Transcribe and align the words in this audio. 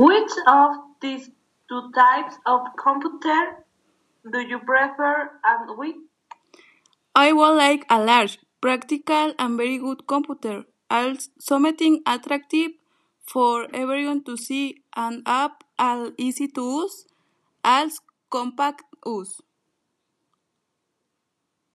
Which 0.00 0.32
of 0.46 0.76
these 1.02 1.30
two 1.68 1.92
types 1.94 2.36
of 2.46 2.62
computer 2.82 3.66
do 4.32 4.40
you 4.40 4.58
prefer 4.60 5.30
and 5.44 5.76
why? 5.76 5.92
I 7.14 7.32
would 7.32 7.56
like 7.56 7.84
a 7.90 8.02
large, 8.02 8.38
practical 8.62 9.34
and 9.38 9.58
very 9.58 9.76
good 9.76 10.06
computer, 10.06 10.64
as 10.88 11.28
something 11.38 12.00
attractive 12.06 12.70
for 13.26 13.68
everyone 13.74 14.24
to 14.24 14.38
see 14.38 14.82
and 14.96 15.22
app 15.26 15.64
and 15.78 16.14
easy 16.16 16.48
to 16.48 16.62
use, 16.62 17.04
as 17.62 18.00
compact 18.30 18.84
use. 19.04 19.42